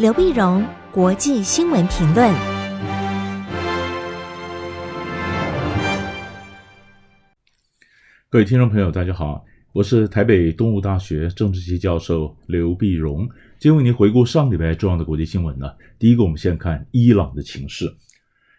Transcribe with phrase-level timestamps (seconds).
[0.00, 2.34] 刘碧荣，国际新闻评论。
[8.30, 9.44] 各位听众朋友，大家好，
[9.74, 13.28] 我是台北东吴大学政治系教授刘碧荣，
[13.58, 15.70] 今天为您回顾上礼拜重要的国际新闻呢。
[15.98, 17.94] 第一个，我们先看伊朗的情势。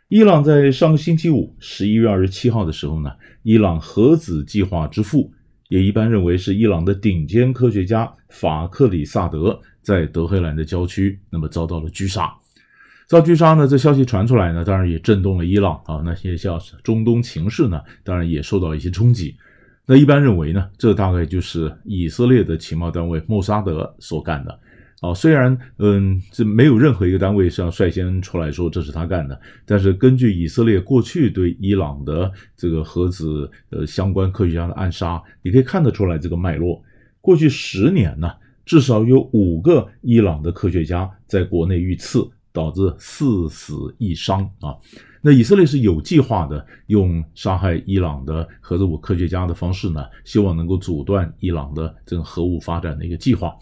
[0.10, 3.10] 伊朗在上个星期五，十一月二十七号的时候呢，
[3.42, 5.34] 伊朗核子计划之父。
[5.70, 12.32] 也一般认为是伊朗的顶尖科学家法克里萨德在德黑兰的郊区，那么遭到了狙杀。
[13.08, 16.02] 遭狙杀呢，这消息传出来呢，当然也震动了伊朗啊。
[16.06, 19.36] 那些像中东情势呢，当然也受到一些冲击。
[19.86, 24.58] 那一般认为呢，这大概就是以色列的情报单位莫萨德所干的。
[25.02, 36.82] 啊，虽然嗯，这没有任何一个单位是要率先出来说这是他干的，但是根据以色列过去对伊朗的这个核子呃相关科学家的暗杀，你可以看得出来这个脉络。
[37.20, 38.32] 过去十年呢，
[38.72, 44.74] 至少有五个伊朗的科学家在国内遇刺，导致四死一伤啊。
[45.22, 53.54] 那以色列是有计划的用杀害伊朗的核子武科学家的方式呢，希望能够阻断伊朗的这个核武发展的一个计划。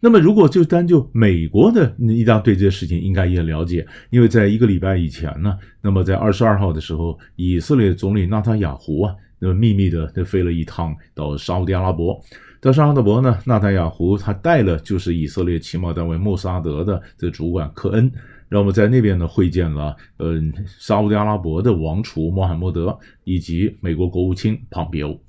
[0.00, 12.20] 那么，如果就单就美国的，一大对这些事情应该也了解，因为在一个礼拜以前呢，那么在二十二号的时候，以色列总理纳塔雅胡啊，那么秘密的就飞了一趟到沙乌地阿拉伯，
[12.62, 18.04] 德沙乌地阿拉伯呢，纳塔雅胡他带了就是以色列情报单位莫萨德的这主管科恩，
[18.48, 25.20] 然后我们在那边呢会见了，嗯，沙乌地阿拉伯的王储穆罕默德以及美国国务卿庞比欧。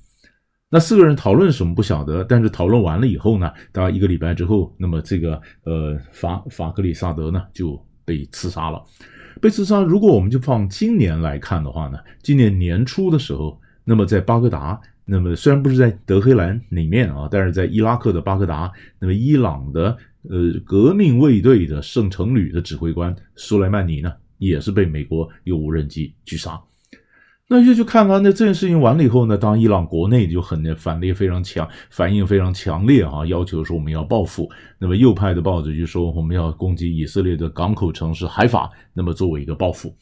[0.69, 8.79] 那四个人讨论什么不晓得，但是讨论完了以后呢，大概一个礼拜之后，那么这个呃法法克里萨德呢就被刺杀了。
[9.41, 19.97] 被刺杀，如果我们就放今年来看的话呢，今年年初的时候，那么在巴格达，那么虽然不是在德黑兰里面啊，但是在伊拉克的巴格达，那么伊朗的
[20.29, 26.59] 呃革命卫队的圣城旅的指挥官苏莱曼尼呢，也是被美国用无人机狙杀。
[27.49, 34.49] 那就去看看，那这件事情完了以后呢，当伊朗国内就很反烈非常强，反应非常强烈啊，要求说我们要报复。
[34.79, 39.93] 那么右派的报纸就说我们要攻击以色列的港口城市海法，那么作为一个报复。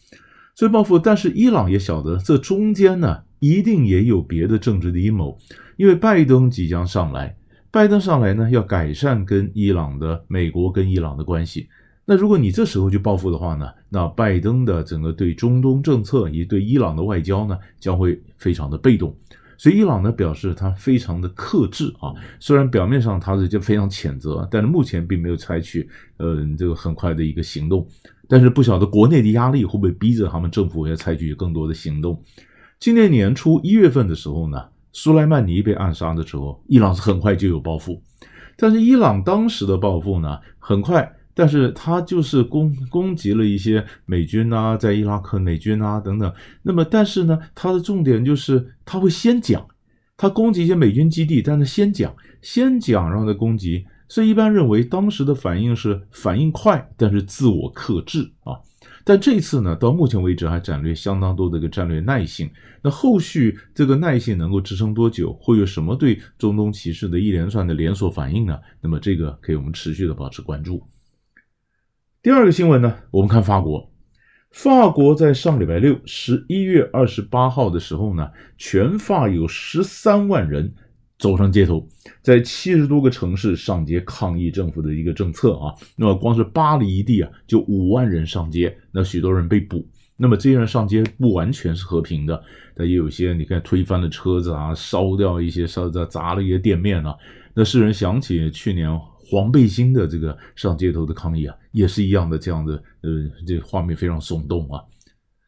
[0.55, 5.37] 所以报复，但是伊朗也晓得这中间呢，一定也有别的政治的阴谋，
[5.77, 7.35] 因为拜登即将上来，
[7.71, 11.67] 拜登上来呢，要改善跟伊朗的美国跟伊朗的关系。
[12.05, 19.15] 那如果你这时候去报复的话呢，那拜登的整个对中东政策以及对伊朗的外交呢，将会非常的被动。
[19.61, 27.87] 所以伊朗呢表示他非常的克制啊，虽然表面上他是就非常谴责，但是目前并没有采取呃这个很快的一个行动。
[28.27, 32.19] 但是不晓得国内的压力会不会逼着他们政府要采取更多的行动。
[32.79, 38.01] 今年年初一月份的时候呢，苏莱曼尼被暗杀的时候，伊朗是很快就有报复，
[38.57, 41.07] 但是伊朗当时的报复呢，很快。
[41.33, 46.33] 但是他就是攻攻击了一些美军啊，在伊拉克美军啊等等。
[46.63, 49.65] 那么，但是呢，他的重点就是他会先讲，
[50.17, 53.85] 他攻击一些美军基地，但是先讲，先讲，然后再攻击。
[54.07, 58.59] 所以一般认为当时的反应是反应快，但是自我克制啊。
[59.03, 62.47] 但这次呢，到目前为止还展略相当多的一个战略耐性。
[62.83, 65.33] 那后续这个耐性能够支撑多久？
[65.41, 68.59] 会有什么对中东情势的一连串的连锁反应呢？
[68.81, 70.83] 那么这个可以我们持续的保持关注。
[72.23, 73.91] 第二个新闻呢，我们看法国。
[74.51, 80.71] 法国在上礼拜六，十一月二十八号的时候呢，全法有十三万人
[81.17, 81.87] 走上街头，
[82.21, 85.73] 在七十多个城市上街抗议政府的一个政策啊。
[85.95, 89.83] 那么光是巴黎一地啊，就五万人上街，那许多人被捕。
[90.15, 92.39] 那么这些人上街不完全是和平的，
[92.75, 97.15] 但也有些你看推翻了车子啊，烧掉一些烧的砸了一些店面啊。
[97.55, 98.87] 那世人想起去年。
[99.31, 104.83] 黄背心的这个上街头的抗议啊，也是一样的这样的，呃，这画面非常耸动啊。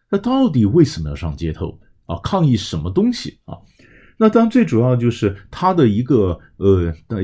[0.09, 2.17] 那到底为什么要上街头啊？
[2.23, 3.57] 抗议什么东西啊？
[4.15, 7.21] 那当然最主要就是它的一个呃的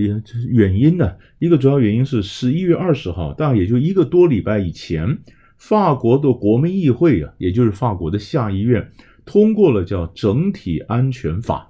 [0.49, 5.17] 原因呢，一个主要原因是十一月二十号，大概也就一个多礼拜以前，
[5.57, 8.91] 法国的国民议会啊，也就是法国的下议院
[9.23, 11.68] 通过了叫整体安全法。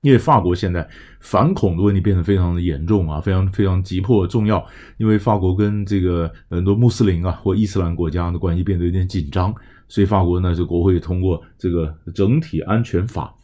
[0.00, 4.64] 因为法国现在反恐的问题变得非常的严重啊，非常非常急迫重要。
[4.96, 9.52] 因为法国跟这个很多穆斯林啊或伊斯兰国家的关系变得有点紧张，
[9.88, 13.34] 所以法国呢，就国会通过这个整体安全法。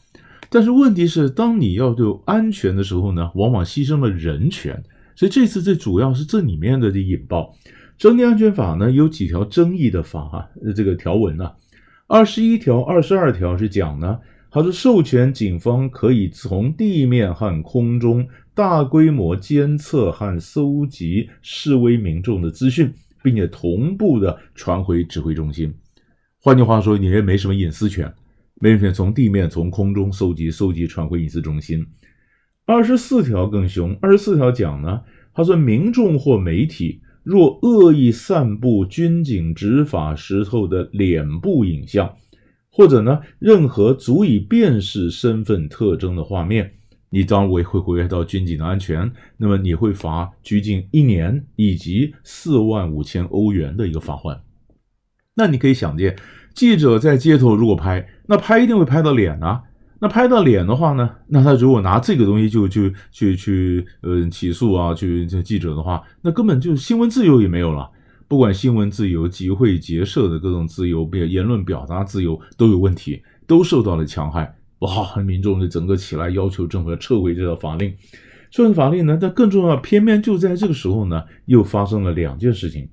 [0.48, 4.80] 但是问题是，当你要有安全的时候呢，往往牺牲了人权。
[5.16, 7.52] 所以这次最主要是这里面的这引爆
[7.98, 11.50] 整体安全法呢，有几条争议的法啊，这个条文呢，
[12.06, 14.20] 二十一条、二十二条是讲呢。
[14.54, 18.24] 他说授权警方可以从地面和空中
[18.54, 25.74] 大规模监测和搜集示威民众的资讯，并且同步的传回指挥中心。
[26.38, 28.14] 换句话说，你也没什么隐私权，
[28.60, 31.84] 没人权从地面、从空中搜集、搜集传回隐私中心。
[32.64, 35.00] 二十四条更凶，二十四条讲呢，
[35.34, 42.14] 他说民众或媒体若恶意散布军警执法时候的脸部影像，
[42.76, 46.72] 或者呢任何足以辨识身份特征的画面，
[47.10, 54.40] 你当然会会危害到军警的安全，那么你会罚拘禁一年以及四万五千欧元的一个罚款。
[55.36, 56.16] 那你可以想见，
[56.52, 59.62] 记者在街头如果拍，那拍一定会拍到脸啊。
[60.00, 67.88] 那拍到脸的话呢，那他如果拿这个东西就就去去呃起诉啊，去这记者的话，那根本就新闻自由也没有了。
[68.28, 74.56] 不管新闻自由、集会结社的各种自由、表言论表达自由都有问题，都受到了戕害。
[74.80, 77.94] 哇，民众就整个起来要求政府要撤回这条法令。
[78.50, 82.88] 撤回法令呢，但更重要，偏偏就在这个时候呢，又发生了两件事情。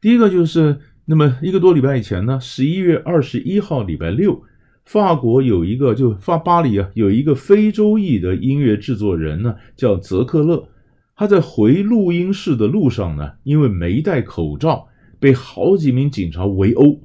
[0.00, 0.78] 第一个就是。
[1.08, 4.42] 那么一个多礼拜以前呢，十一月二十一号礼拜六，
[4.84, 10.68] 法国有一个就法巴黎啊，有一个非洲裔的音乐制作人呢，叫泽克勒。
[11.16, 14.86] 他在回录音室的路上呢，因为没戴口罩，
[15.18, 17.00] 被好几名警察围殴。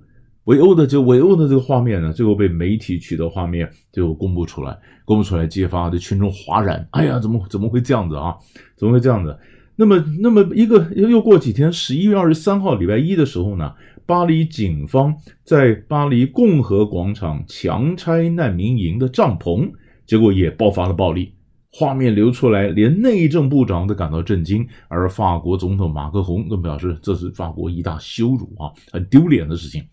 [0.46, 6.86] 围殴的就围殴的这个画面呢，最后被媒体取得画面，最后公布出来，公布出来，揭发的群众哗然。
[6.92, 8.36] 哎呀，怎么怎么会这样子啊？
[8.76, 9.40] 怎么会这样子？
[9.78, 13.72] 那么，那么一个又又过几天，十一月二十三号礼拜一的时候呢，
[14.06, 15.16] 巴黎警方
[15.46, 19.72] 在巴黎共和广场强拆难民营的帐篷，
[20.06, 21.32] 结果也爆发了暴力。
[21.72, 29.84] 画面流出来，连内政部长都感到震惊，而法国总统马克宏更表示这是法国一大羞辱啊，很丢脸的事情。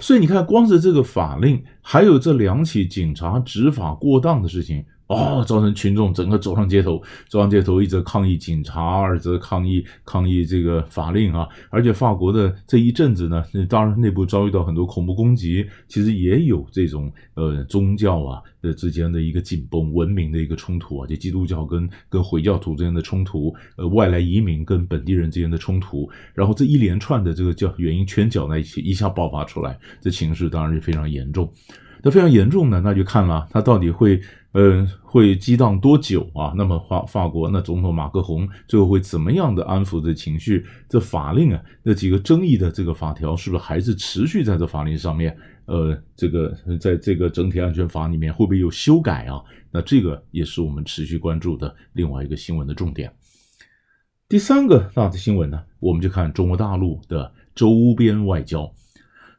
[0.00, 4.84] 所以你看，光是这个法令，还有这两起警察执法过当的事情。
[5.12, 11.48] 哦，造成群众整个走上街头，走上街头，一则抗议警察，二则抗议抗议这个法令啊！
[11.70, 31.52] 而且法国的这一阵子呢，当然内部遭遇到很多恐怖攻击，其实也有这种呃宗教啊的之间的一个紧绷、文明的一个冲突啊，就基督教跟跟回教徒之间的冲突，呃，外来移民跟本地人之间的冲突，然后这一连串的这个叫原因圈搅在一起，一下爆发出来，这情势当然是非常严重。
[32.02, 34.20] 那非常严重呢，那就看了他到底会。
[34.54, 36.52] 嗯，会激荡多久啊？
[36.54, 40.66] 那么法法国那总统马克宏最后会怎么样的安抚这情绪？
[40.90, 45.34] 这法令啊，那几个争议的这个法条是不是还是持续在这法令上面？
[45.64, 49.40] 呃，这个在这个整体安全法里面会不会有修改啊？
[49.70, 53.10] 那这个也是我们持续关注的另外一个新闻的重点。
[54.28, 58.70] 第三个大的新闻呢，我们就看中国大陆的周边外交。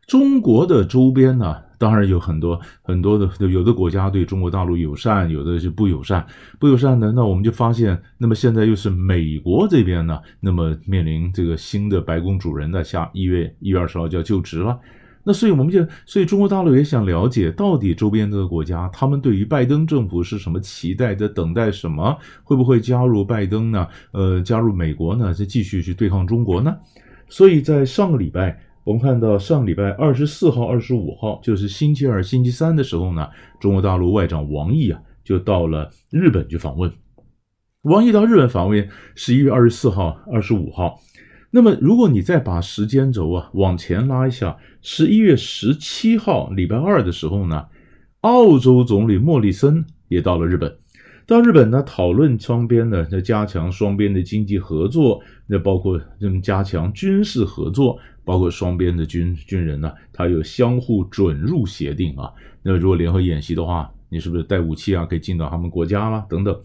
[0.08, 6.26] 中国的周边呢，当然有很多很多的，有的国家对中国大陆友善，有的是不友善。
[6.58, 14.80] 不友善的，那我们就发现，那么现在又是美国这边呢，那么面临这个新的白宫主人的下一月一月二十号就要就职了。
[15.26, 22.18] 那所以我们就，所以中国大陆也想了解，到底周边这个国家，他们对于拜登政府是什么期待，在等待什么？
[22.46, 23.86] 会不会加入拜登呢？
[24.14, 25.34] 呃，加入美国呢？
[25.34, 26.74] 再继续去对抗中国呢？
[27.28, 28.58] 所以在上个礼拜。
[28.84, 33.30] 我们看到上礼拜二十四号、二十五号，就是星期二、星期三的时候呢，
[33.62, 36.92] 中国大陆外长王毅啊，就到了日本去访问。
[37.84, 41.00] 王毅到日本访问，十一月二十四号、二十五号。
[41.52, 47.68] 那么，如果你再把时间轴啊往前拉一下，十一月十七号礼拜二的时候呢，
[48.22, 50.83] 澳洲总理莫里森也到了日本。
[51.26, 62.32] 到日本呢，讨论双边的，要加强双边的经济合作，那包括这么加强军事合作，包括双边的军军人呢，他有相互准入协定啊。
[62.62, 66.26] 那如果联合演习的话，你是不是带武器啊，可以进到他们国家啦？
[66.30, 66.60] 等等。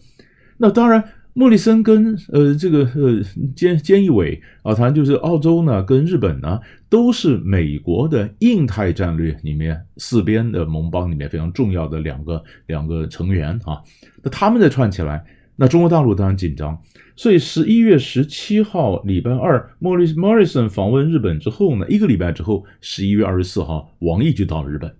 [0.57, 1.03] 那当然。
[1.33, 3.21] 莫里森跟呃这个呃
[3.55, 6.59] 菅菅义伟啊谈，就是澳洲呢跟日本呢
[6.89, 13.81] 都是美国的印太战略里面四边的盟邦里面非常重要的两个两个成员啊，
[14.21, 15.23] 那他们再串起来，
[15.55, 16.77] 那中国大陆当然紧张，
[17.15, 24.93] 所以十一月十七号礼拜二，莫里莫里森访问日本之后呢，一个礼拜之后，十一月二十四号，王毅就到了日本。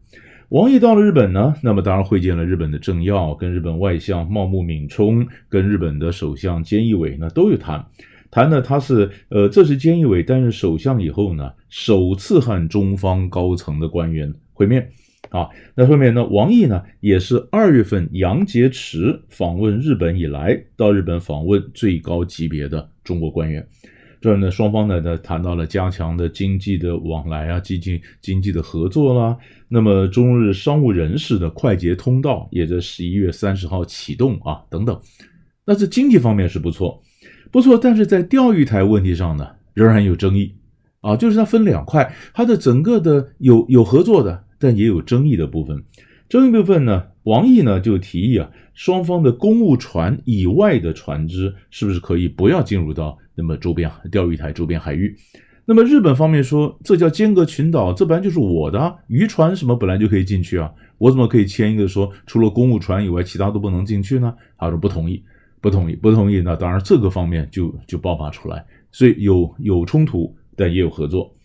[0.49, 7.85] 王毅到了日本呢，那么当然会见了日本的政要，跟日本外相茂木敏充，跟日本的首相菅义伟呢都有谈。
[8.31, 14.89] 谈呢，他是呃，这是菅义伟担任首相以后呢，首次和中方高层的官员会面
[15.29, 15.47] 啊。
[15.75, 23.67] 那后面呢，王毅呢也是二月份杨洁篪访问日本以来，到日本访问最高级别的中国官员。
[24.21, 29.37] 这呢，双方呢，呢谈到了加强的经济的往来啊，经济经济的合作啦。
[29.69, 34.99] 那么中日商务人士的快捷通道也在十一月三十号启动啊，等等。
[35.65, 37.01] 那这经济方面是不错，
[37.51, 40.55] 不错，但是在钓鱼台问题上呢，仍然有争议
[41.01, 45.83] 啊，就是它分两块，它的整个的有有合作的，但也有争议的部分。
[46.27, 55.15] 争议部分呢，王毅呢就提议啊，双方的公务船以外的船只是不是可以不要进入到那么周边钓鱼台周边海域？
[55.65, 64.33] 那么日本方面说，这叫间阁群岛，这本来就是我的啊，渔船什么本来就可以进去啊，我怎么可以签一个说除了公务船以外，其他都不能进去呢？
[64.57, 65.23] 他说不同意，
[65.61, 66.41] 不同意，不同意。
[66.41, 71.35] 那当然这个方面就就爆发出来，所以有有冲突，但也有合作。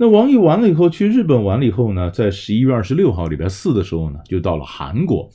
[0.00, 5.28] 那王毅完了以后，去日本完了以后呢，在十一月二十六号礼拜四的时候呢，就到了韩国。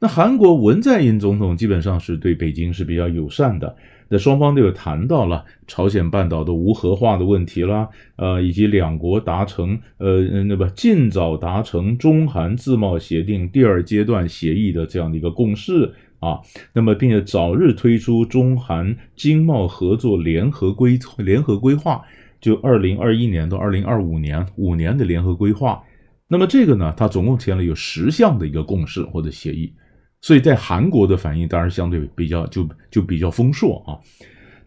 [0.00, 3.76] 那韩国文在寅总统基本上是对北京是比较友善的。
[4.08, 16.40] 那双方都有谈到了朝鲜半岛的无核化的问题啦，呃，以及两国达成呃那么尽早达成中韩自贸协定第二阶段协议的这样的一个共识啊。
[16.72, 22.02] 那么，并且早日推出中韩经贸合作联合规联合规划。
[22.40, 25.82] 就二零二一年到二零二五年五年的联合规划，
[26.26, 29.72] 那么这个呢，它总共签了有十项的一个共识或者协议，
[30.20, 33.98] 所以在韩国的反应当然相对比较就就比较丰硕啊。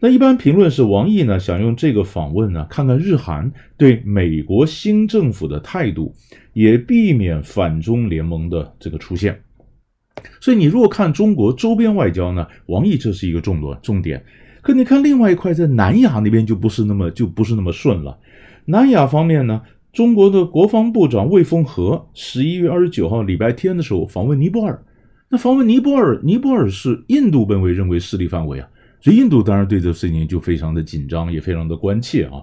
[0.00, 6.14] 那一般评论是王毅呢想用这个访问呢，看看日韩对美国新政府的态度，
[6.52, 9.40] 也避免反中联盟的这个出现。
[10.40, 14.24] 所以你如果看中国周边外交呢，王毅这是一个重点重点。
[14.64, 18.18] 可你看，另外一块在南亚那边就不是那么就不是那么顺了。
[18.64, 19.60] 南亚方面呢，
[19.92, 24.82] 中国的国防部长魏凤和十一月二十九号礼拜天的时候访问尼泊尔。
[25.28, 28.66] 那访问尼泊尔，尼泊尔是印度被认为势力范围啊，
[29.02, 32.42] 所以印度当然对这个事情就非常的紧张，也非常的关切啊。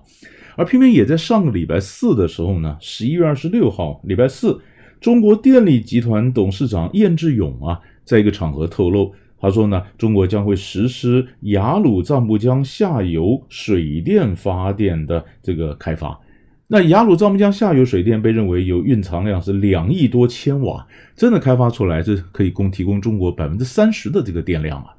[0.55, 4.61] 而偏偏也在上个礼拜四的时候呢，十一月二十六号礼拜四，
[4.99, 9.11] 中国电力集团董事长晏志勇啊，在一个场合透露。
[9.41, 16.19] 他说呢，中国将会实施雅鲁藏布江下游水电发电的这个开发。
[16.67, 24.93] 那雅鲁藏布江下游水电被认为有蕴藏量是两亿多千瓦，真的开发出来，这可以供提供中国百分之三十的这个电量啊。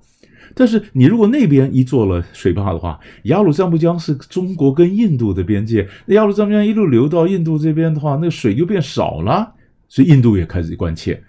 [0.55, 9.55] 但是你如果那边一做了水坝的话，雅鲁藏布江是中国跟印度的边界，那雅鲁藏布江一路流到印度这边的话，那水就变少了，
[9.89, 11.23] 所以印度也开始关切。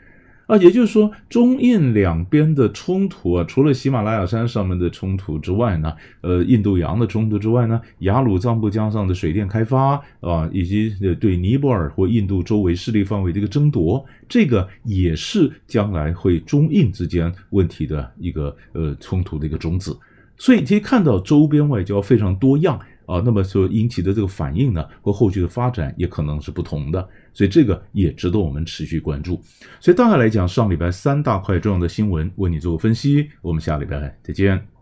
[0.45, 19.97] 啊，也就是说，中印两边的冲突啊，除了喜马拉雅山上面的冲突之外呢，呃，印度洋的冲突之外呢，雅鲁藏布江上的水电开发啊，以及对尼泊尔或印度周围势力范围的一个争夺，这个也是将来会中印之间问题的一个呃冲突的一个种子。
[20.35, 22.77] 所以可以看到周边外交非常多样。
[23.05, 29.41] 啊，那么所引起的这个反应呢，和后续的发展也可能是不同的，所以这个也值得我们持续关注。
[29.79, 34.72] 所以大概来讲，上礼拜三大块重要的新闻为你做个分析，我们下礼拜再见。